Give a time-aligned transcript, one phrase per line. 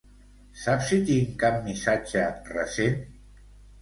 [0.61, 2.25] Saps si tinc cap missatge
[2.57, 2.99] recent?